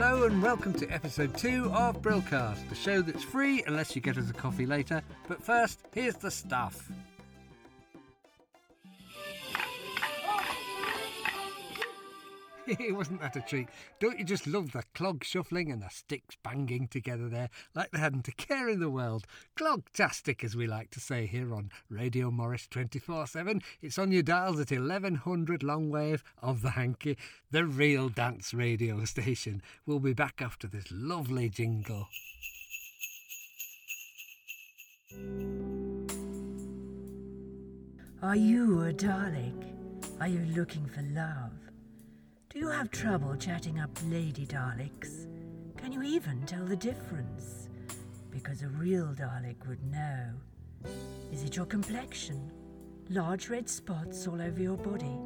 Hello 0.00 0.22
and 0.26 0.40
welcome 0.40 0.72
to 0.74 0.88
episode 0.90 1.36
2 1.36 1.72
of 1.72 2.00
Brillcast, 2.00 2.68
the 2.68 2.74
show 2.76 3.02
that's 3.02 3.24
free 3.24 3.64
unless 3.66 3.96
you 3.96 4.00
get 4.00 4.16
us 4.16 4.30
a 4.30 4.32
coffee 4.32 4.64
later. 4.64 5.02
But 5.26 5.42
first, 5.42 5.80
here's 5.92 6.14
the 6.14 6.30
stuff. 6.30 6.88
Wasn't 12.90 13.20
that 13.20 13.36
a 13.36 13.40
treat? 13.40 13.68
Don't 13.98 14.18
you 14.18 14.24
just 14.24 14.46
love 14.46 14.72
the 14.72 14.82
clog 14.94 15.24
shuffling 15.24 15.70
and 15.70 15.82
the 15.82 15.88
sticks 15.88 16.36
banging 16.42 16.88
together 16.88 17.28
there 17.28 17.48
like 17.74 17.90
they 17.90 17.98
hadn't 17.98 18.28
a 18.28 18.32
care 18.32 18.68
in 18.68 18.80
the 18.80 18.90
world? 18.90 19.26
Clogtastic, 19.56 20.44
as 20.44 20.54
we 20.54 20.66
like 20.66 20.90
to 20.90 21.00
say 21.00 21.26
here 21.26 21.54
on 21.54 21.70
Radio 21.88 22.30
Morris 22.30 22.66
24 22.66 23.26
7. 23.26 23.62
It's 23.80 23.98
on 23.98 24.12
your 24.12 24.22
dials 24.22 24.60
at 24.60 24.70
1100 24.70 25.62
long 25.62 25.88
wave 25.88 26.22
of 26.42 26.62
the 26.62 26.70
hanky, 26.70 27.16
the 27.50 27.64
real 27.64 28.08
dance 28.08 28.52
radio 28.52 29.04
station. 29.04 29.62
We'll 29.86 30.00
be 30.00 30.12
back 30.12 30.42
after 30.42 30.66
this 30.66 30.86
lovely 30.90 31.48
jingle. 31.48 32.08
Are 38.20 38.36
you 38.36 38.82
a 38.82 38.92
Dalek? 38.92 39.64
Are 40.20 40.28
you 40.28 40.44
looking 40.54 40.86
for 40.86 41.02
love? 41.02 41.67
Do 42.50 42.58
you 42.58 42.68
have 42.68 42.90
trouble 42.90 43.36
chatting 43.36 43.78
up 43.78 43.90
lady 44.06 44.46
Daleks? 44.46 45.26
Can 45.76 45.92
you 45.92 46.02
even 46.02 46.46
tell 46.46 46.64
the 46.64 46.76
difference? 46.76 47.68
Because 48.30 48.62
a 48.62 48.68
real 48.68 49.08
Dalek 49.08 49.68
would 49.68 49.84
know. 49.84 50.30
Is 51.30 51.42
it 51.42 51.56
your 51.56 51.66
complexion? 51.66 52.50
Large 53.10 53.50
red 53.50 53.68
spots 53.68 54.26
all 54.26 54.40
over 54.40 54.62
your 54.62 54.78
body? 54.78 55.18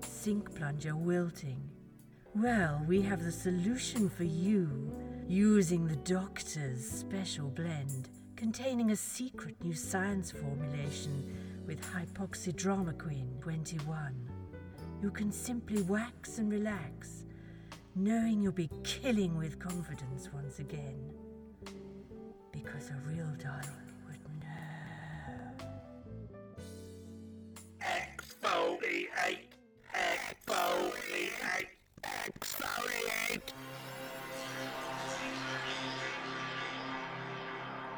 Sink 0.00 0.52
plunger 0.56 0.96
wilting? 0.96 1.62
Well, 2.34 2.84
we 2.88 3.02
have 3.02 3.22
the 3.22 3.30
solution 3.30 4.10
for 4.10 4.24
you 4.24 4.92
using 5.28 5.86
the 5.86 5.96
doctor's 5.96 6.84
special 6.84 7.50
blend 7.50 8.08
containing 8.34 8.90
a 8.90 8.96
secret 8.96 9.54
new 9.62 9.74
science 9.74 10.32
formulation 10.32 11.62
with 11.68 11.80
hypoxydramaquine 11.92 13.40
21. 13.40 14.33
You 15.04 15.10
can 15.10 15.30
simply 15.30 15.82
wax 15.82 16.38
and 16.38 16.50
relax, 16.50 17.26
knowing 17.94 18.40
you'll 18.40 18.52
be 18.52 18.70
killing 18.84 19.36
with 19.36 19.58
confidence 19.58 20.30
once 20.32 20.60
again. 20.60 21.12
Because 22.50 22.88
a 22.88 22.96
real 23.06 23.28
Dalek 23.36 23.68
would 24.06 24.18
know. 24.40 25.76
Exfoliate, 27.82 29.50
exfoliate, 29.94 31.68
exfoliate. 32.02 33.52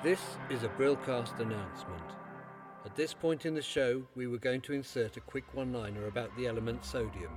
This 0.02 0.20
is 0.50 0.64
a 0.64 0.68
Brillcast 0.70 1.38
announcement. 1.38 2.15
At 2.96 3.02
this 3.02 3.12
point 3.12 3.44
in 3.44 3.54
the 3.54 3.60
show, 3.60 4.04
we 4.14 4.26
were 4.26 4.38
going 4.38 4.62
to 4.62 4.72
insert 4.72 5.18
a 5.18 5.20
quick 5.20 5.44
one 5.52 5.70
liner 5.70 6.06
about 6.06 6.34
the 6.34 6.46
element 6.46 6.82
sodium. 6.82 7.30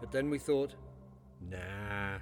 But 0.00 0.10
then 0.10 0.30
we 0.30 0.38
thought, 0.38 0.74
nah. 1.38 2.20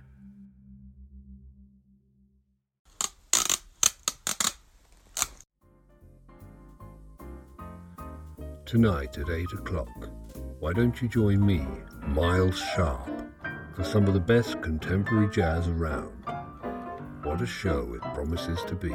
Tonight 8.66 9.18
at 9.18 9.30
8 9.30 9.52
o'clock, 9.52 10.10
why 10.58 10.72
don't 10.72 11.00
you 11.00 11.06
join 11.06 11.46
me, 11.46 11.64
Miles 12.08 12.58
Sharp, 12.74 13.08
for 13.76 13.84
some 13.84 14.08
of 14.08 14.14
the 14.14 14.18
best 14.18 14.60
contemporary 14.62 15.30
jazz 15.30 15.68
around? 15.68 16.24
What 17.22 17.40
a 17.40 17.46
show 17.46 17.94
it 17.94 18.00
promises 18.14 18.58
to 18.64 18.74
be. 18.74 18.92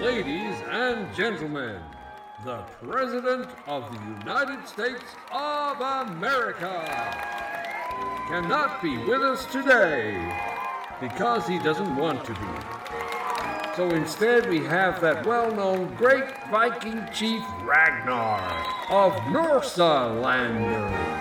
Ladies 0.00 0.56
and 0.70 1.14
gentlemen, 1.14 1.80
the 2.44 2.58
President 2.82 3.48
of 3.66 3.90
the 3.90 4.00
United 4.26 4.66
States 4.68 5.02
of 5.32 5.80
America 5.80 6.84
cannot 8.28 8.82
be 8.82 8.98
with 8.98 9.22
us 9.22 9.46
today 9.46 10.14
because 11.00 11.46
he 11.46 11.58
doesn't 11.58 11.96
want 11.96 12.24
to 12.24 12.32
be. 12.32 12.74
So 13.76 13.88
instead, 13.90 14.48
we 14.48 14.60
have 14.64 15.00
that 15.00 15.26
well 15.26 15.50
known 15.54 15.94
great 15.96 16.24
Viking 16.50 17.06
chief 17.12 17.42
Ragnar 17.62 18.40
of 18.90 19.12
Norsa 19.32 20.22
Lander. 20.22 21.14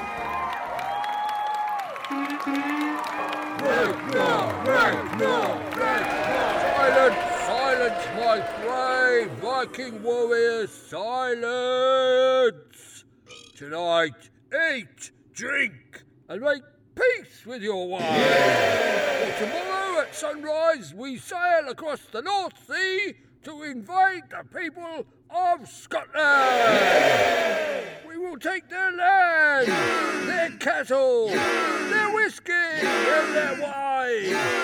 Ragnar! 2.11 3.03
Ragnar! 3.63 4.65
Ragnar! 4.65 5.72
My 8.15 8.41
brave 8.61 9.29
Viking 9.39 10.01
warriors! 10.01 10.71
Silence! 10.71 11.43
Tonight, 13.55 14.29
eat, 14.71 15.11
drink, 15.33 16.03
and 16.27 16.41
make 16.41 16.63
peace 16.95 17.45
with 17.45 17.61
your 17.61 17.87
wives. 17.87 18.05
For 18.05 19.31
tomorrow 19.45 20.01
at 20.01 20.15
sunrise, 20.15 20.93
we 20.95 21.17
sail 21.17 21.69
across 21.69 22.01
the 22.11 22.23
North 22.23 22.53
Sea 22.67 23.13
to 23.43 23.63
invade 23.63 24.23
the 24.29 24.43
people 24.57 25.05
of 25.29 25.67
Scotland. 25.67 26.17
We 28.07 28.17
will 28.17 28.37
take 28.37 28.69
their 28.69 28.91
land, 28.91 29.67
their 30.27 30.49
cattle, 30.57 31.27
their 31.27 32.11
whiskey, 32.11 32.51
and 32.51 33.35
their 33.35 33.61
wine. 33.61 34.62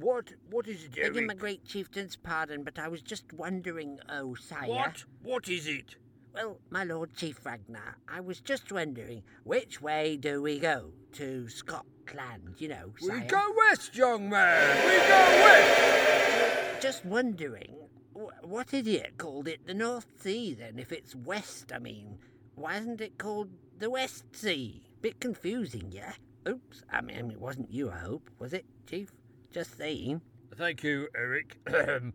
What? 0.00 0.32
What 0.50 0.66
is 0.66 0.84
it, 0.84 0.94
Begging 0.94 1.26
my 1.26 1.34
great 1.34 1.64
chieftain's 1.64 2.16
pardon, 2.16 2.62
but 2.64 2.78
I 2.78 2.88
was 2.88 3.02
just 3.02 3.32
wondering, 3.32 3.98
oh, 4.08 4.34
sire. 4.34 4.68
What? 4.68 5.04
What 5.22 5.48
is 5.48 5.66
it? 5.66 5.96
Well, 6.32 6.58
my 6.70 6.84
lord 6.84 7.14
Chief 7.16 7.44
Ragnar, 7.44 7.96
I 8.08 8.20
was 8.20 8.40
just 8.40 8.70
wondering, 8.70 9.22
which 9.44 9.82
way 9.82 10.16
do 10.16 10.40
we 10.40 10.58
go? 10.60 10.92
To 11.14 11.48
Scotland, 11.48 12.54
you 12.58 12.68
know, 12.68 12.92
We 13.02 13.20
go 13.22 13.52
west, 13.68 13.96
young 13.96 14.30
man. 14.30 14.76
We 14.86 14.96
go 15.08 15.42
west. 15.44 16.82
Just 16.82 17.04
wondering, 17.04 17.74
wh- 18.14 18.44
what 18.48 18.72
idiot 18.72 19.14
called 19.18 19.48
it 19.48 19.66
the 19.66 19.74
North 19.74 20.06
Sea 20.20 20.54
then, 20.54 20.78
if 20.78 20.92
it's 20.92 21.16
west, 21.16 21.72
I 21.74 21.80
mean? 21.80 22.18
Why 22.54 22.76
isn't 22.76 23.00
it 23.00 23.18
called 23.18 23.50
the 23.78 23.90
West 23.90 24.24
Sea? 24.36 24.82
Bit 25.02 25.18
confusing, 25.20 25.90
yeah? 25.90 26.12
Oops, 26.48 26.82
I 26.90 27.00
mean, 27.00 27.30
it 27.32 27.40
wasn't 27.40 27.72
you, 27.72 27.90
I 27.90 27.98
hope, 27.98 28.30
was 28.38 28.52
it, 28.52 28.64
Chief? 28.88 29.10
Just 29.52 29.76
saying. 29.76 30.20
Thank 30.56 30.84
you, 30.84 31.08
Eric. 31.16 31.58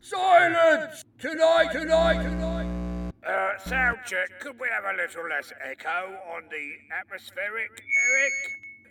Silence! 0.00 1.02
Tonight, 1.18 1.72
tonight, 1.72 2.22
tonight. 2.22 3.12
Uh, 3.26 3.58
sound 3.58 3.98
check. 4.06 4.28
Could 4.38 4.60
we 4.60 4.68
have 4.68 4.84
a 4.84 4.96
little 4.96 5.28
less 5.28 5.52
echo 5.64 6.14
on 6.32 6.44
the 6.48 6.94
atmospheric, 6.94 7.70
Eric? 8.08 8.32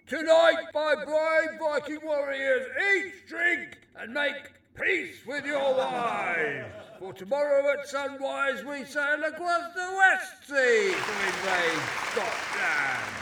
Tonight, 0.08 0.66
my 0.74 0.96
brave 1.06 1.58
Viking 1.58 2.06
warriors, 2.06 2.68
eat, 2.96 3.14
drink, 3.28 3.78
and 3.98 4.14
make 4.14 4.52
peace 4.76 5.16
with 5.26 5.46
your 5.46 5.76
wives. 5.76 6.68
For 7.00 7.14
tomorrow 7.14 7.72
at 7.72 7.88
sunrise, 7.88 8.66
we 8.66 8.84
sail 8.84 9.24
across 9.24 9.74
the 9.74 9.96
West 9.98 10.48
Sea 10.48 10.96
to 10.96 11.14
invade 11.28 11.82
Scotland. 12.12 13.16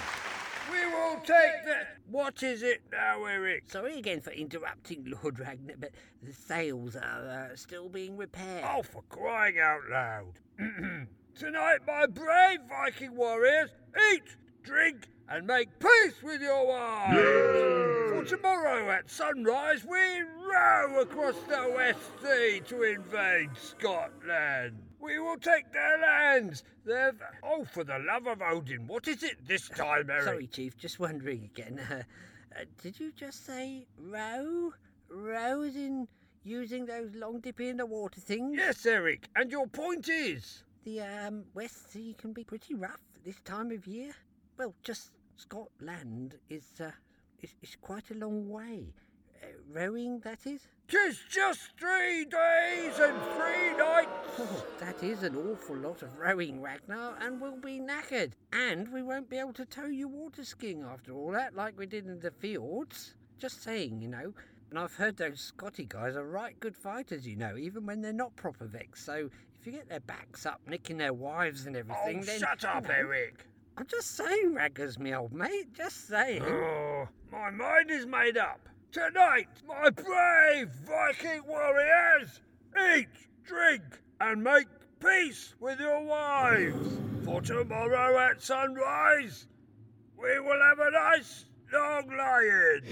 We 0.72 0.86
will 0.88 1.20
take 1.20 1.64
the. 1.66 2.03
What 2.14 2.44
is 2.44 2.62
it 2.62 2.84
now, 2.92 3.26
Eric? 3.26 3.64
Sorry 3.72 3.98
again 3.98 4.22
for 4.22 4.30
interrupting, 4.30 5.12
Lord 5.24 5.40
Ragnar, 5.40 5.74
but 5.80 5.94
the 6.22 6.32
sails 6.32 6.96
are 6.96 7.50
uh, 7.52 7.56
still 7.56 7.90
being 7.90 8.18
repaired. 8.18 8.64
Oh, 8.72 8.84
for 8.84 9.02
crying 9.10 9.58
out 9.58 9.82
loud. 9.90 10.34
Tonight, 11.36 11.80
my 11.88 12.06
brave 12.06 12.60
Viking 12.70 13.16
warriors, 13.16 13.72
eat, 14.12 14.36
drink, 14.62 15.08
and 15.28 15.48
make 15.48 15.70
peace 15.80 16.22
with 16.22 16.40
your 16.40 16.68
wives. 16.68 17.18
For 17.18 18.36
tomorrow 18.38 18.92
at 18.92 19.10
sunrise, 19.10 19.84
we 19.84 19.98
row 19.98 21.02
across 21.02 21.40
the 21.50 21.74
West 21.76 22.12
Sea 22.22 22.62
to 22.68 22.84
invade 22.84 23.50
Scotland. 23.58 24.78
We 25.04 25.20
will 25.20 25.38
take 25.38 25.74
their 25.74 25.98
lands. 26.00 26.64
Their. 26.86 27.14
Oh, 27.44 27.66
for 27.66 27.84
the 27.84 28.00
love 28.00 28.26
of 28.26 28.42
Odin, 28.42 28.88
what 28.88 29.06
is 29.10 29.22
it 29.22 29.46
this 29.46 29.68
time, 29.68 30.10
Eric? 30.10 30.24
Sorry, 30.24 30.48
Chief, 30.48 30.78
just 30.78 31.00
wondering 31.00 31.50
again. 31.54 31.80
Uh, 32.56 32.62
uh, 32.62 32.66
did 32.84 33.00
you 33.00 33.12
just 33.12 33.48
say 33.48 33.88
row? 33.98 34.72
Row 35.10 35.64
as 35.64 35.76
in 35.76 36.08
using 36.44 36.86
those 36.86 37.16
long 37.16 37.40
dip 37.40 37.60
in 37.60 37.78
the 37.78 37.86
water 37.86 38.22
things? 38.22 38.56
Yes, 38.56 38.86
Eric, 38.86 39.28
and 39.36 39.52
your 39.52 39.66
point 39.66 40.08
is. 40.08 40.64
The 40.86 41.02
um, 41.02 41.46
West 41.56 41.92
Sea 41.92 42.16
can 42.16 42.32
be 42.32 42.44
pretty 42.44 42.76
rough 42.76 43.02
this 43.26 43.40
time 43.44 43.72
of 43.72 43.88
year. 43.88 44.12
Well, 44.58 44.76
just 44.84 45.14
Scotland 45.36 46.36
is 46.48 46.66
uh, 46.80 46.92
It's, 47.40 47.56
it's 47.64 47.76
quite 47.76 48.12
a 48.12 48.14
long 48.14 48.48
way. 48.48 48.94
Uh, 49.44 49.48
rowing, 49.72 50.20
that 50.22 50.46
is? 50.46 50.62
Tis 50.88 51.20
just 51.30 51.72
three 51.80 52.26
days 52.26 53.00
and 53.00 53.18
three 53.36 53.78
nights. 53.78 54.10
Oh, 54.40 54.66
that 54.80 55.02
is 55.02 55.24
an 55.24 55.36
awful 55.36 55.78
lot 55.78 56.02
of 56.02 56.18
rowing, 56.18 56.62
Ragnar, 56.62 57.16
and 57.22 57.40
we'll 57.40 57.58
be 57.58 57.80
knackered. 57.80 58.34
And 58.52 58.92
we 58.92 59.02
won't 59.02 59.30
be 59.30 59.38
able 59.38 59.54
to 59.54 59.66
tow 59.66 59.86
you 59.86 60.08
water 60.08 60.44
skiing 60.44 60.84
after 60.84 61.14
all 61.14 61.32
that, 61.32 61.56
like 61.56 61.78
we 61.78 61.86
did 61.86 62.06
in 62.06 62.20
the 62.20 62.32
fjords. 62.32 63.16
Just 63.40 63.64
saying, 63.64 64.02
you 64.02 64.08
know. 64.10 64.34
And 64.70 64.80
I've 64.80 64.94
heard 64.96 65.18
those 65.18 65.40
Scotty 65.40 65.86
guys 65.88 66.16
are 66.16 66.26
right 66.26 66.60
good 66.60 66.76
fighters, 66.76 67.26
you 67.28 67.36
know, 67.36 67.56
even 67.58 67.86
when 67.86 68.02
they're 68.02 68.12
not 68.14 68.36
proper 68.36 68.66
Vex. 68.66 69.04
So 69.04 69.30
if 69.60 69.66
you 69.66 69.72
get 69.72 69.88
their 69.88 70.00
backs 70.02 70.46
up, 70.46 70.62
nicking 70.68 70.98
their 70.98 71.14
wives 71.14 71.66
and 71.66 71.76
everything, 71.76 72.20
Oh, 72.22 72.26
then. 72.26 72.40
shut 72.40 72.64
you 72.64 72.70
up, 72.70 72.84
know- 72.88 72.94
Eric. 72.94 73.46
I'm 73.78 73.88
just 73.88 74.16
saying, 74.16 74.54
Raggers, 74.54 75.00
me 75.00 75.16
old 75.16 75.34
mate. 75.34 75.74
Just 75.74 76.08
saying. 76.08 76.44
Oh, 76.44 77.08
my 77.32 77.50
mind 77.50 77.90
is 77.90 78.06
made 78.06 78.38
up. 78.38 78.60
Tonight, 78.94 79.48
my 79.68 79.90
brave 79.90 80.70
Viking 80.86 81.42
warriors, 81.48 82.42
eat, 82.96 83.08
drink, 83.44 83.82
and 84.22 84.44
make 84.44 84.68
peace 85.00 85.56
with 85.60 85.80
your 85.80 86.04
wives. 86.04 87.00
For 87.26 87.42
tomorrow 87.42 88.20
at 88.20 88.44
sunrise, 88.44 89.48
we 90.16 90.40
will 90.40 90.62
have 90.62 90.78
a 90.78 90.92
nice 90.92 91.46
long 91.74 92.08
lie-in. 92.16 92.84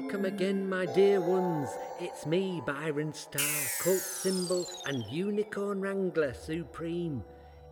Welcome 0.00 0.26
again, 0.26 0.68
my 0.68 0.86
dear 0.86 1.20
ones. 1.20 1.68
It's 1.98 2.24
me, 2.24 2.62
Byron 2.64 3.12
Star, 3.12 3.42
cult 3.82 3.98
symbol 3.98 4.64
and 4.86 5.04
unicorn 5.10 5.80
wrangler 5.80 6.34
supreme. 6.34 7.24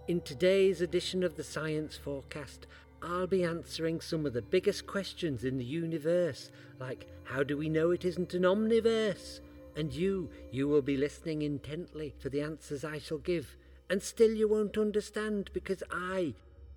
In 0.09 0.21
today's 0.21 0.81
edition 0.81 1.23
of 1.23 1.37
the 1.37 1.45
Science 1.45 1.97
Forecast, 1.97 2.67
I'll 3.01 3.29
be 3.29 3.45
answering 3.45 4.01
some 4.01 4.27
of 4.27 4.33
the 4.33 4.43
biggest 4.43 4.89
questions 4.89 5.45
in 5.45 5.57
the 5.57 5.65
universe, 5.65 6.51
like 6.81 7.07
how 7.23 7.45
do 7.45 7.57
we 7.57 7.69
know 7.69 7.93
it 7.93 8.05
isn't 8.05 8.35
an 8.35 8.43
omniverse? 8.43 9.39
And 9.77 9.93
you, 9.93 10.29
you 10.51 10.67
will 10.67 10.83
be 10.83 10.97
listening 10.97 11.43
intently 11.43 12.13
for 12.19 12.29
the 12.29 12.41
answers 12.41 12.85
I 12.85 12.99
shall 12.99 13.19
give, 13.19 13.57
and 13.89 14.03
still 14.03 14.33
you 14.33 14.49
won't 14.49 14.77
understand 14.77 15.51
because 15.53 15.85
I, 15.93 16.35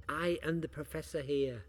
I 0.07 0.37
am 0.43 0.61
the 0.61 0.69
professor 0.69 1.23
here. 1.23 1.63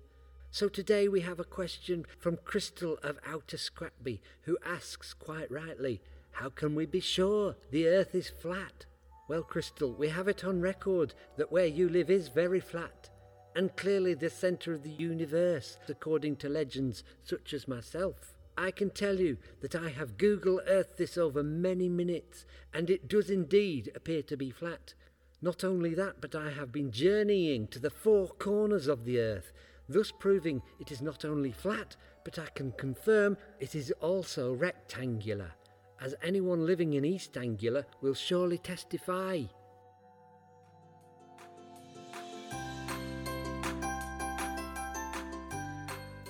So 0.53 0.69
today 0.69 1.07
we 1.07 1.21
have 1.21 1.39
a 1.39 1.45
question 1.45 2.05
from 2.19 2.37
Crystal 2.45 2.99
of 3.05 3.21
Outer 3.25 3.57
Scrapby, 3.57 4.21
who 4.43 4.59
asks 4.67 5.15
quite 5.15 5.49
rightly, 5.49 6.01
How 6.33 6.49
can 6.49 6.75
we 6.75 6.87
be 6.87 6.99
sure 6.99 7.55
the 7.71 7.87
earth 7.87 8.17
is 8.17 8.29
flat? 8.29 8.85
Well, 9.29 9.45
Crystal, 9.45 9.93
we 9.93 10.09
have 10.09 10.27
it 10.27 10.45
on 10.45 10.61
record 10.61 11.15
that 11.37 11.53
where 11.53 11.67
you 11.67 11.89
live 11.89 12.11
is 12.11 12.27
very 12.27 12.59
flat, 12.59 13.09
and 13.55 13.77
clearly 13.77 14.13
the 14.15 14.29
centre 14.29 14.73
of 14.73 14.83
the 14.83 14.91
universe, 14.91 15.79
according 15.89 16.35
to 16.39 16.49
legends 16.49 17.05
such 17.23 17.55
as 17.55 17.69
myself. 17.69 18.37
I 18.59 18.73
can 18.73 18.91
tell 18.91 19.21
you 19.21 19.37
that 19.61 19.77
I 19.77 19.91
have 19.91 20.19
Google 20.19 20.61
Earthed 20.67 20.99
this 20.99 21.17
over 21.17 21.45
many 21.45 21.89
minutes, 21.89 22.45
and 22.75 22.91
it 22.91 23.07
does 23.07 23.31
indeed 23.31 23.93
appear 23.95 24.23
to 24.25 24.37
be 24.37 24.51
flat. 24.51 24.95
Not 25.41 25.63
only 25.63 25.95
that, 25.95 26.21
but 26.21 26.35
I 26.35 26.51
have 26.51 26.73
been 26.73 26.91
journeying 26.91 27.69
to 27.69 27.79
the 27.79 27.89
four 27.89 28.27
corners 28.27 28.89
of 28.89 29.05
the 29.05 29.21
earth, 29.21 29.53
thus 29.93 30.13
proving 30.13 30.63
it 30.79 30.91
is 30.93 31.03
not 31.03 31.25
only 31.25 31.53
flat, 31.53 31.97
but 32.25 32.39
I 32.39 32.47
can 32.55 32.73
confirm 32.73 33.37
it 33.59 33.75
is 33.75 33.93
also 34.01 34.53
rectangular, 34.53 35.53
as 36.01 36.15
anyone 36.23 36.67
living 36.67 36.95
in 36.95 37.05
East 37.05 37.37
Anglia 37.37 37.87
will 38.01 38.15
surely 38.15 38.59
testify. 38.59 39.43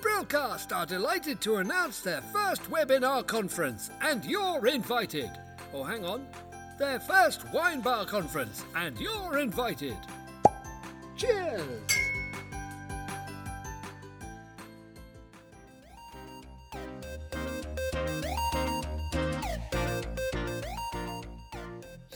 Brillcast 0.00 0.74
are 0.74 0.86
delighted 0.86 1.40
to 1.42 1.56
announce 1.56 2.00
their 2.00 2.22
first 2.32 2.62
webinar 2.70 3.26
conference, 3.26 3.90
and 4.02 4.24
you're 4.24 4.66
invited. 4.66 5.30
Oh, 5.72 5.82
hang 5.82 6.04
on. 6.04 6.26
Their 6.78 7.00
first 7.00 7.50
wine 7.52 7.80
bar 7.80 8.06
conference, 8.06 8.64
and 8.74 8.98
you're 8.98 9.38
invited. 9.38 9.96
Cheers! 11.16 11.99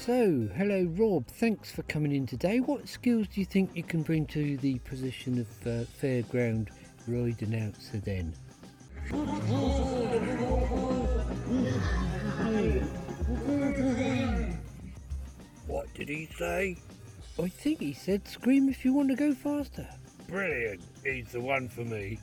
So, 0.05 0.51
hello 0.55 0.85
Rob, 0.99 1.27
thanks 1.29 1.71
for 1.71 1.83
coming 1.85 2.13
in 2.13 2.27
today. 2.27 2.61
What 2.61 2.87
skills 2.87 3.27
do 3.27 3.41
you 3.41 3.47
think 3.47 3.71
you 3.73 3.83
can 3.83 4.03
bring 4.03 4.27
to 4.27 4.59
the 4.59 4.79
position 4.81 5.39
of 5.39 5.47
uh, 5.67 5.87
fairground 5.99 6.69
ride 7.09 7.41
announcer 7.41 7.97
then? 8.01 8.35
What 15.67 15.95
did 15.95 16.11
he 16.11 16.29
say? 16.37 16.77
I 17.43 17.49
think 17.49 17.81
he 17.81 17.95
said 17.95 18.29
scream 18.29 18.69
if 18.69 18.85
you 18.85 18.93
want 18.93 19.09
to 19.09 19.17
go 19.17 19.33
faster. 19.33 19.89
Brilliant. 20.29 20.83
He's 21.03 21.29
the 21.29 21.41
one 21.41 21.67
for 21.67 21.81
me. 21.81 22.19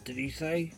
What 0.00 0.06
did 0.06 0.16
he 0.16 0.30
say? 0.30 0.72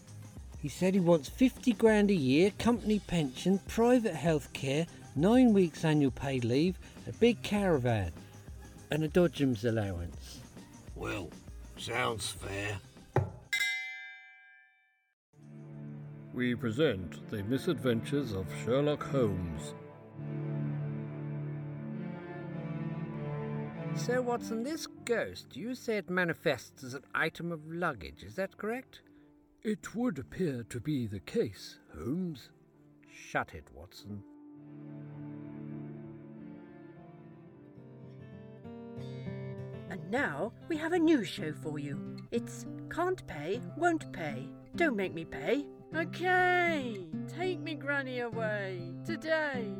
He 0.58 0.68
said 0.68 0.94
he 0.94 1.00
wants 1.00 1.28
50 1.28 1.74
grand 1.74 2.10
a 2.10 2.14
year, 2.14 2.50
company 2.58 2.98
pension, 2.98 3.60
private 3.68 4.16
health 4.16 4.52
care, 4.52 4.84
nine 5.14 5.52
weeks 5.52 5.84
annual 5.84 6.10
paid 6.10 6.44
leave, 6.44 6.76
a 7.06 7.12
big 7.12 7.40
caravan, 7.44 8.10
and 8.90 9.04
a 9.04 9.08
Dodgems 9.08 9.64
allowance. 9.64 10.40
Well, 10.96 11.30
sounds 11.76 12.30
fair. 12.30 12.80
We 16.34 16.56
present 16.56 17.30
the 17.30 17.44
misadventures 17.44 18.32
of 18.32 18.48
Sherlock 18.64 19.04
Holmes. 19.04 19.74
So, 23.94 24.20
Watson, 24.20 24.64
this 24.64 24.88
ghost, 25.04 25.56
you 25.56 25.76
say 25.76 25.98
it 25.98 26.10
manifests 26.10 26.82
as 26.82 26.94
an 26.94 27.04
item 27.14 27.52
of 27.52 27.60
luggage, 27.72 28.24
is 28.24 28.34
that 28.34 28.56
correct? 28.56 29.00
It 29.64 29.94
would 29.94 30.18
appear 30.18 30.64
to 30.70 30.80
be 30.80 31.06
the 31.06 31.20
case, 31.20 31.78
Holmes. 31.94 32.50
Shut 33.08 33.54
it, 33.54 33.68
Watson. 33.72 34.24
And 39.88 40.10
now 40.10 40.52
we 40.68 40.76
have 40.78 40.94
a 40.94 40.98
new 40.98 41.22
show 41.22 41.52
for 41.52 41.78
you. 41.78 42.16
It's 42.32 42.66
Can't 42.90 43.24
Pay, 43.28 43.60
Won't 43.76 44.12
Pay. 44.12 44.48
Don't 44.74 44.96
make 44.96 45.14
me 45.14 45.24
pay. 45.24 45.66
Okay, 45.94 47.06
take 47.28 47.60
me 47.60 47.76
granny 47.76 48.18
away 48.20 48.92
today. 49.04 49.72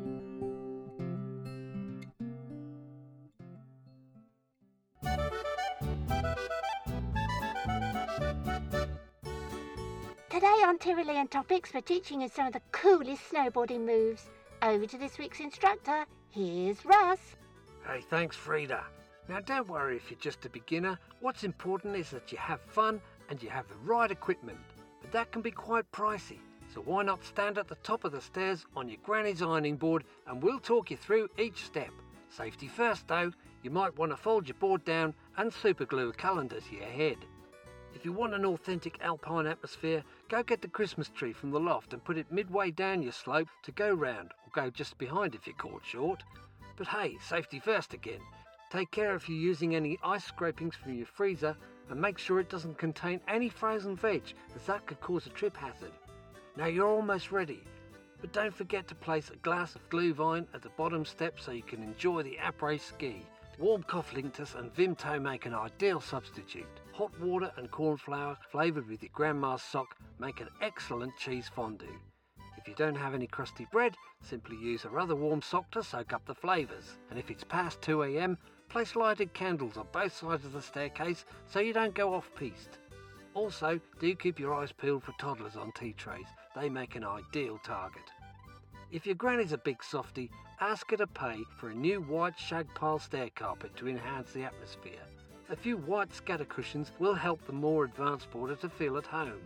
Today 10.43 10.65
on 10.65 10.77
Tyrolean 10.77 11.29
Topics, 11.29 11.73
we're 11.73 11.79
teaching 11.79 12.19
you 12.19 12.27
some 12.27 12.47
of 12.47 12.51
the 12.51 12.61
coolest 12.73 13.31
snowboarding 13.31 13.85
moves. 13.85 14.25
Over 14.61 14.85
to 14.85 14.97
this 14.97 15.17
week's 15.17 15.39
instructor. 15.39 16.03
Here's 16.31 16.83
Russ. 16.83 17.37
Hey, 17.87 18.01
thanks, 18.09 18.35
Frida. 18.35 18.83
Now, 19.29 19.39
don't 19.39 19.69
worry 19.69 19.95
if 19.95 20.11
you're 20.11 20.19
just 20.19 20.45
a 20.45 20.49
beginner. 20.49 20.99
What's 21.21 21.45
important 21.45 21.95
is 21.95 22.09
that 22.09 22.29
you 22.33 22.37
have 22.39 22.59
fun 22.59 22.99
and 23.29 23.41
you 23.41 23.49
have 23.51 23.69
the 23.69 23.77
right 23.85 24.11
equipment. 24.11 24.59
But 24.99 25.13
that 25.13 25.31
can 25.31 25.41
be 25.41 25.49
quite 25.49 25.89
pricey, 25.93 26.39
so 26.73 26.81
why 26.81 27.03
not 27.03 27.23
stand 27.23 27.57
at 27.57 27.69
the 27.69 27.75
top 27.75 28.03
of 28.03 28.11
the 28.11 28.19
stairs 28.19 28.65
on 28.75 28.89
your 28.89 28.99
granny's 29.01 29.41
ironing 29.41 29.77
board 29.77 30.03
and 30.27 30.43
we'll 30.43 30.59
talk 30.59 30.91
you 30.91 30.97
through 30.97 31.29
each 31.37 31.63
step. 31.63 31.91
Safety 32.29 32.67
first, 32.67 33.07
though. 33.07 33.31
You 33.61 33.71
might 33.71 33.97
want 33.97 34.11
to 34.11 34.17
fold 34.17 34.49
your 34.49 34.55
board 34.55 34.83
down 34.83 35.13
and 35.37 35.53
superglue 35.53 36.09
a 36.09 36.13
calendar 36.13 36.59
to 36.59 36.75
your 36.75 36.83
head. 36.83 37.15
If 37.95 38.05
you 38.05 38.11
want 38.11 38.33
an 38.33 38.45
authentic 38.45 38.99
alpine 39.01 39.45
atmosphere, 39.45 40.03
go 40.33 40.41
get 40.41 40.63
the 40.63 40.67
Christmas 40.67 41.09
tree 41.09 41.31
from 41.31 41.51
the 41.51 41.59
loft 41.59 41.93
and 41.93 42.03
put 42.03 42.17
it 42.17 42.31
midway 42.31 42.71
down 42.71 43.03
your 43.03 43.11
slope 43.11 43.47
to 43.61 43.71
go 43.71 43.93
round, 43.93 44.31
or 44.31 44.63
go 44.63 44.71
just 44.71 44.97
behind 44.97 45.35
if 45.35 45.45
you're 45.45 45.55
caught 45.57 45.85
short. 45.85 46.23
But 46.75 46.87
hey, 46.87 47.17
safety 47.21 47.59
first 47.59 47.93
again. 47.93 48.19
Take 48.71 48.89
care 48.89 49.13
if 49.13 49.29
you're 49.29 49.37
using 49.37 49.75
any 49.75 49.99
ice 50.03 50.23
scrapings 50.23 50.75
from 50.75 50.95
your 50.95 51.05
freezer 51.05 51.55
and 51.87 52.01
make 52.01 52.17
sure 52.17 52.39
it 52.39 52.49
doesn't 52.49 52.79
contain 52.79 53.21
any 53.27 53.47
frozen 53.47 53.95
veg, 53.95 54.23
as 54.55 54.63
that 54.63 54.87
could 54.87 54.99
cause 55.01 55.27
a 55.27 55.29
trip 55.29 55.55
hazard. 55.55 55.91
Now 56.57 56.65
you're 56.65 56.89
almost 56.89 57.31
ready, 57.31 57.61
but 58.19 58.33
don't 58.33 58.55
forget 58.55 58.87
to 58.87 58.95
place 58.95 59.29
a 59.29 59.35
glass 59.35 59.75
of 59.75 59.87
Glühwein 59.91 60.47
at 60.55 60.63
the 60.63 60.69
bottom 60.69 61.05
step 61.05 61.39
so 61.39 61.51
you 61.51 61.61
can 61.61 61.83
enjoy 61.83 62.23
the 62.23 62.39
après 62.41 62.81
ski. 62.81 63.21
Warm 63.59 63.83
cough 63.83 64.15
linctus 64.15 64.55
and 64.55 64.73
Vimto 64.73 65.21
make 65.21 65.45
an 65.45 65.53
ideal 65.53 66.01
substitute. 66.01 66.79
Hot 66.93 67.19
water 67.19 67.51
and 67.57 67.71
corn 67.71 67.97
flour 67.97 68.37
flavoured 68.51 68.87
with 68.87 69.01
your 69.01 69.09
grandma's 69.15 69.63
sock 69.63 69.95
make 70.19 70.41
an 70.41 70.49
excellent 70.61 71.17
cheese 71.17 71.49
fondue. 71.55 71.99
If 72.55 72.67
you 72.67 72.75
don't 72.75 72.93
have 72.93 73.15
any 73.15 73.25
crusty 73.25 73.65
bread, 73.71 73.95
simply 74.21 74.57
use 74.57 74.85
a 74.85 74.89
rather 74.89 75.15
warm 75.15 75.41
sock 75.41 75.71
to 75.71 75.81
soak 75.81 76.13
up 76.13 76.23
the 76.27 76.35
flavours. 76.35 76.99
And 77.09 77.17
if 77.17 77.31
it's 77.31 77.43
past 77.43 77.81
2am, 77.81 78.37
place 78.69 78.95
lighted 78.95 79.33
candles 79.33 79.75
on 79.75 79.87
both 79.91 80.15
sides 80.15 80.45
of 80.45 80.53
the 80.53 80.61
staircase 80.61 81.25
so 81.47 81.59
you 81.59 81.73
don't 81.73 81.95
go 81.95 82.13
off 82.13 82.29
piste. 82.35 82.77
Also, 83.33 83.79
do 83.99 84.13
keep 84.13 84.39
your 84.39 84.53
eyes 84.53 84.71
peeled 84.71 85.03
for 85.03 85.13
toddlers 85.13 85.55
on 85.55 85.71
tea 85.71 85.93
trays. 85.93 86.27
They 86.55 86.69
make 86.69 86.95
an 86.95 87.03
ideal 87.03 87.59
target. 87.65 88.03
If 88.91 89.07
your 89.07 89.15
granny's 89.15 89.51
a 89.51 89.57
big 89.57 89.83
softy, 89.83 90.29
ask 90.61 90.91
her 90.91 90.97
to 90.97 91.07
pay 91.07 91.43
for 91.57 91.69
a 91.69 91.75
new 91.75 92.01
white 92.01 92.37
shag 92.37 92.71
pile 92.75 92.99
stair 92.99 93.31
carpet 93.33 93.75
to 93.77 93.87
enhance 93.87 94.31
the 94.31 94.43
atmosphere. 94.43 95.01
A 95.53 95.55
few 95.55 95.77
white 95.77 96.11
scatter 96.11 96.45
cushions 96.45 96.91
will 96.97 97.13
help 97.13 97.45
the 97.45 97.53
more 97.53 97.85
advanced 97.85 98.31
boarder 98.31 98.55
to 98.55 98.69
feel 98.69 98.97
at 98.97 99.05
home. 99.05 99.43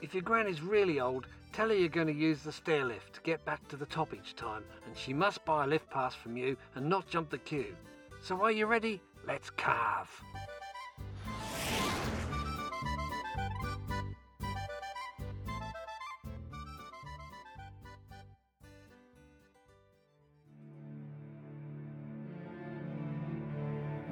If 0.00 0.14
your 0.14 0.22
granny's 0.22 0.62
really 0.62 1.00
old, 1.00 1.26
tell 1.52 1.68
her 1.68 1.74
you're 1.74 1.90
going 1.90 2.06
to 2.06 2.14
use 2.14 2.42
the 2.42 2.50
stair 2.50 2.86
lift 2.86 3.12
to 3.12 3.20
get 3.20 3.44
back 3.44 3.68
to 3.68 3.76
the 3.76 3.84
top 3.84 4.14
each 4.14 4.34
time, 4.36 4.64
and 4.86 4.96
she 4.96 5.12
must 5.12 5.44
buy 5.44 5.64
a 5.64 5.66
lift 5.66 5.90
pass 5.90 6.14
from 6.14 6.38
you 6.38 6.56
and 6.76 6.88
not 6.88 7.10
jump 7.10 7.28
the 7.28 7.36
queue. 7.36 7.76
So 8.22 8.40
are 8.40 8.52
you 8.52 8.64
ready? 8.64 9.02
Let's 9.26 9.50
carve. 9.50 10.08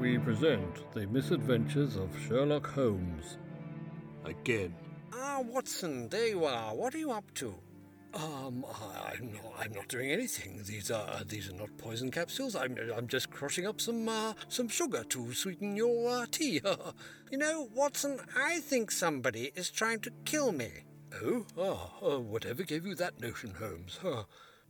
We 0.02 0.18
present 0.18 0.92
the 0.94 1.06
misadventures 1.06 1.94
of 1.94 2.10
Sherlock 2.26 2.66
Holmes. 2.66 3.38
Again. 4.24 4.74
Ah, 5.14 5.38
Watson, 5.46 6.08
there 6.08 6.26
you 6.26 6.44
are. 6.44 6.74
What 6.74 6.92
are 6.96 6.98
you 6.98 7.12
up 7.12 7.32
to? 7.34 7.54
Um, 8.12 8.64
I'm 9.14 9.32
not, 9.32 9.52
I'm 9.60 9.72
not 9.72 9.86
doing 9.86 10.10
anything. 10.10 10.60
These 10.64 10.90
are 10.90 11.22
these 11.22 11.48
are 11.48 11.54
not 11.54 11.78
poison 11.78 12.10
capsules. 12.10 12.56
I'm 12.56 12.76
I'm 12.96 13.06
just 13.06 13.30
crushing 13.30 13.64
up 13.64 13.80
some 13.80 14.08
uh, 14.08 14.32
some 14.48 14.66
sugar 14.66 15.04
to 15.04 15.32
sweeten 15.34 15.76
your 15.76 16.08
uh, 16.10 16.26
tea. 16.28 16.60
you 17.30 17.38
know, 17.38 17.68
Watson, 17.72 18.18
I 18.36 18.58
think 18.58 18.90
somebody 18.90 19.52
is 19.54 19.70
trying 19.70 20.00
to 20.00 20.10
kill 20.24 20.50
me. 20.50 20.70
Oh, 21.22 21.46
ah, 21.56 22.04
uh, 22.04 22.18
whatever 22.18 22.64
gave 22.64 22.84
you 22.84 22.96
that 22.96 23.20
notion, 23.20 23.54
Holmes? 23.54 24.00
Huh. 24.02 24.24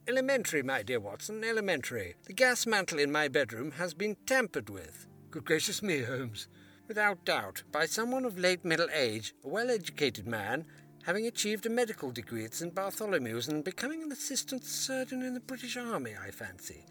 Elementary, 0.06 0.62
my 0.62 0.82
dear 0.82 1.00
Watson, 1.00 1.42
elementary. 1.42 2.16
The 2.26 2.34
gas 2.34 2.66
mantle 2.66 2.98
in 2.98 3.10
my 3.10 3.28
bedroom 3.28 3.70
has 3.78 3.94
been 3.94 4.18
tampered 4.26 4.68
with. 4.68 5.06
Good 5.32 5.46
gracious 5.46 5.82
me, 5.82 6.02
Holmes. 6.02 6.46
Without 6.88 7.24
doubt, 7.24 7.62
by 7.72 7.86
someone 7.86 8.26
of 8.26 8.38
late 8.38 8.66
middle 8.66 8.88
age, 8.92 9.32
a 9.42 9.48
well 9.48 9.70
educated 9.70 10.26
man, 10.26 10.66
having 11.04 11.26
achieved 11.26 11.64
a 11.64 11.70
medical 11.70 12.10
degree 12.10 12.44
at 12.44 12.52
St. 12.52 12.74
Bartholomew's 12.74 13.48
and 13.48 13.64
becoming 13.64 14.02
an 14.02 14.12
assistant 14.12 14.62
surgeon 14.62 15.22
in 15.22 15.32
the 15.32 15.40
British 15.40 15.78
Army, 15.78 16.12
I 16.22 16.30
fancy. 16.32 16.84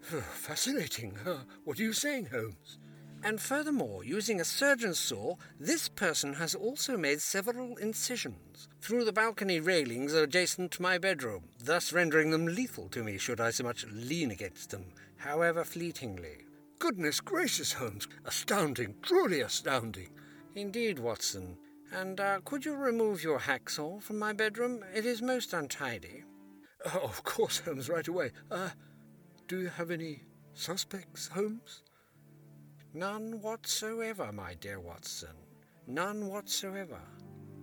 Fascinating. 0.00 1.18
What 1.64 1.78
are 1.78 1.82
you 1.82 1.92
saying, 1.92 2.28
Holmes? 2.32 2.78
And 3.22 3.38
furthermore, 3.38 4.02
using 4.02 4.40
a 4.40 4.46
surgeon's 4.46 4.98
saw, 4.98 5.36
this 5.60 5.86
person 5.90 6.32
has 6.34 6.54
also 6.54 6.96
made 6.96 7.20
several 7.20 7.76
incisions 7.76 8.66
through 8.80 9.04
the 9.04 9.12
balcony 9.12 9.60
railings 9.60 10.14
adjacent 10.14 10.70
to 10.72 10.82
my 10.82 10.96
bedroom, 10.96 11.50
thus 11.62 11.92
rendering 11.92 12.30
them 12.30 12.46
lethal 12.46 12.88
to 12.88 13.04
me 13.04 13.18
should 13.18 13.42
I 13.42 13.50
so 13.50 13.62
much 13.64 13.84
lean 13.92 14.30
against 14.30 14.70
them, 14.70 14.86
however 15.18 15.64
fleetingly. 15.64 16.43
Goodness 16.78 17.20
gracious, 17.20 17.72
Holmes! 17.72 18.08
Astounding, 18.24 18.94
truly 19.02 19.40
astounding. 19.40 20.10
Indeed, 20.54 20.98
Watson. 20.98 21.56
And 21.92 22.20
uh, 22.20 22.40
could 22.44 22.64
you 22.64 22.74
remove 22.74 23.22
your 23.22 23.38
hacksaw 23.38 24.02
from 24.02 24.18
my 24.18 24.32
bedroom? 24.32 24.84
It 24.94 25.06
is 25.06 25.22
most 25.22 25.52
untidy. 25.52 26.24
Oh, 26.86 27.00
of 27.04 27.24
course, 27.24 27.60
Holmes, 27.60 27.88
right 27.88 28.06
away. 28.06 28.32
Uh, 28.50 28.70
do 29.48 29.60
you 29.60 29.68
have 29.68 29.90
any 29.90 30.22
suspects, 30.54 31.28
Holmes? 31.28 31.82
None 32.92 33.40
whatsoever, 33.40 34.30
my 34.32 34.54
dear 34.54 34.80
Watson. 34.80 35.36
None 35.86 36.28
whatsoever. 36.28 37.00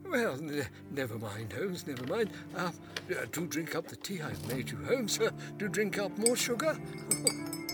Well, 0.03 0.38
never 0.91 1.18
mind, 1.18 1.53
Holmes, 1.53 1.86
never 1.88 2.06
mind. 2.06 2.32
Uh, 2.56 2.72
do 3.32 3.48
drink 3.48 3.75
up 3.75 3.88
the 3.88 3.96
tea 3.96 4.22
I've 4.22 4.46
made 4.48 4.70
you, 4.70 4.77
Holmes. 4.77 5.20
Uh, 5.20 5.32
do 5.58 5.68
drink 5.68 6.00
up 6.00 6.18
more 6.18 6.36
sugar. 6.36 6.77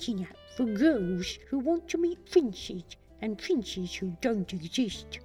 dating 0.00 0.24
app 0.24 0.36
for 0.56 0.64
girls 0.64 1.38
who 1.48 1.58
want 1.58 1.86
to 1.86 1.98
meet 1.98 2.30
princes 2.30 2.82
and 3.20 3.36
princes 3.36 3.94
who 3.94 4.16
don't 4.22 4.52
exist. 4.54 5.20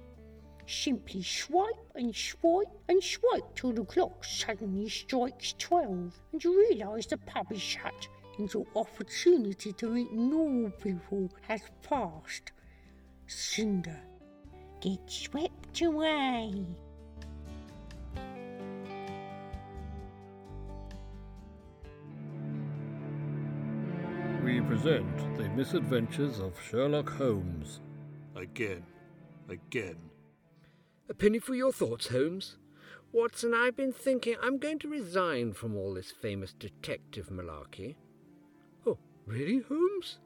Simply 0.66 1.22
swipe 1.22 1.92
and 1.94 2.14
swipe 2.14 2.68
and 2.88 3.02
swipe 3.02 3.54
till 3.54 3.72
the 3.72 3.84
clock 3.84 4.22
suddenly 4.22 4.88
strikes 4.88 5.54
12 5.58 6.20
and 6.32 6.44
you 6.44 6.68
realise 6.68 7.06
the 7.06 7.16
pub 7.18 7.50
is 7.52 7.60
shut 7.60 8.08
and 8.36 8.52
your 8.52 8.66
opportunity 8.74 9.72
to 9.72 9.88
meet 9.88 10.12
normal 10.12 10.70
people 10.72 11.30
has 11.48 11.62
passed. 11.82 12.52
Cinder, 13.26 14.00
get 14.82 15.00
swept 15.06 15.80
away. 15.80 16.66
Present 24.76 25.38
the 25.38 25.48
misadventures 25.50 26.38
of 26.38 26.52
Sherlock 26.68 27.08
Holmes. 27.08 27.80
Again. 28.34 28.82
Again. 29.48 29.96
A 31.08 31.14
penny 31.14 31.38
for 31.38 31.54
your 31.54 31.72
thoughts, 31.72 32.08
Holmes. 32.08 32.58
Watson, 33.10 33.54
I've 33.54 33.74
been 33.74 33.92
thinking 33.92 34.36
I'm 34.42 34.58
going 34.58 34.78
to 34.80 34.88
resign 34.88 35.54
from 35.54 35.76
all 35.76 35.94
this 35.94 36.10
famous 36.10 36.52
detective 36.52 37.30
malarkey. 37.30 37.94
Oh, 38.86 38.98
really, 39.24 39.60
Holmes? 39.66 40.18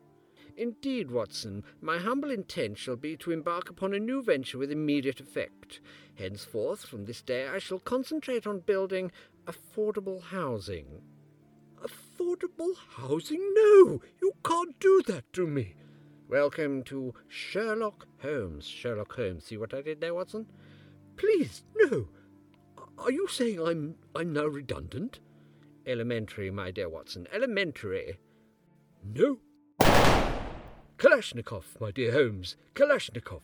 Indeed, 0.56 1.12
Watson, 1.12 1.62
my 1.80 1.98
humble 1.98 2.32
intent 2.32 2.76
shall 2.76 2.96
be 2.96 3.16
to 3.18 3.30
embark 3.30 3.70
upon 3.70 3.94
a 3.94 4.00
new 4.00 4.20
venture 4.20 4.58
with 4.58 4.72
immediate 4.72 5.20
effect. 5.20 5.80
Henceforth, 6.16 6.84
from 6.84 7.04
this 7.04 7.22
day, 7.22 7.46
I 7.46 7.60
shall 7.60 7.78
concentrate 7.78 8.48
on 8.48 8.60
building 8.60 9.12
affordable 9.46 10.20
housing. 10.20 11.02
Affordable 12.20 12.74
housing? 12.96 13.40
No, 13.54 14.02
you 14.20 14.32
can't 14.44 14.78
do 14.78 15.02
that 15.06 15.32
to 15.32 15.46
me. 15.46 15.74
Welcome 16.28 16.82
to 16.84 17.14
Sherlock 17.28 18.06
Holmes. 18.20 18.66
Sherlock 18.66 19.14
Holmes. 19.14 19.44
See 19.44 19.56
what 19.56 19.72
I 19.72 19.80
did 19.80 20.00
there, 20.00 20.14
Watson? 20.14 20.46
Please, 21.16 21.62
no. 21.76 22.08
Are 22.98 23.10
you 23.10 23.26
saying 23.26 23.60
I'm 23.60 23.94
I'm 24.14 24.32
now 24.32 24.46
redundant? 24.46 25.20
Elementary, 25.86 26.50
my 26.50 26.70
dear 26.70 26.88
Watson. 26.88 27.26
Elementary. 27.32 28.18
No. 29.02 29.38
Kalashnikov, 30.98 31.80
my 31.80 31.90
dear 31.90 32.12
Holmes. 32.12 32.56
Kalashnikov. 32.74 33.42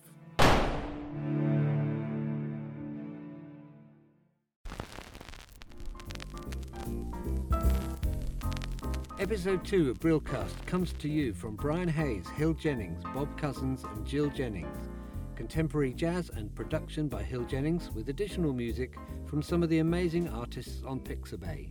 Episode 9.26 9.64
2 9.64 9.90
of 9.90 9.99
Brillcast 9.99 10.54
comes 10.66 10.92
to 10.92 11.09
you 11.09 11.35
from 11.35 11.56
Brian 11.56 11.88
Hayes, 11.88 12.28
Hill 12.37 12.54
Jennings, 12.54 13.02
Bob 13.12 13.37
Cousins, 13.37 13.83
and 13.83 14.06
Jill 14.06 14.30
Jennings. 14.30 14.88
Contemporary 15.35 15.92
jazz 15.92 16.30
and 16.30 16.54
production 16.54 17.09
by 17.09 17.25
Hill 17.25 17.42
Jennings, 17.42 17.90
with 17.90 18.09
additional 18.09 18.52
music 18.52 18.95
from 19.25 19.42
some 19.42 19.64
of 19.64 19.68
the 19.68 19.80
amazing 19.80 20.28
artists 20.28 20.80
on 20.87 21.00
Pixabay. 21.00 21.71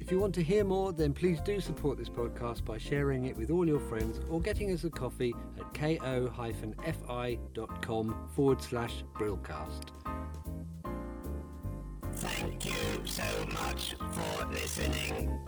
If 0.00 0.10
you 0.10 0.18
want 0.18 0.34
to 0.34 0.42
hear 0.42 0.64
more, 0.64 0.92
then 0.92 1.12
please 1.12 1.40
do 1.40 1.60
support 1.60 1.98
this 1.98 2.08
podcast 2.08 2.64
by 2.64 2.78
sharing 2.78 3.26
it 3.26 3.36
with 3.36 3.52
all 3.52 3.64
your 3.64 3.78
friends 3.78 4.18
or 4.28 4.40
getting 4.40 4.72
us 4.72 4.82
a 4.82 4.90
coffee 4.90 5.36
at 5.60 5.72
ko-fi.com 5.74 6.88
forward 8.34 8.60
slash 8.60 9.04
Brillcast. 9.14 9.90
Thank 12.14 12.66
you 12.66 12.72
so 13.04 13.46
much 13.52 13.94
for 14.10 14.46
listening. 14.46 15.38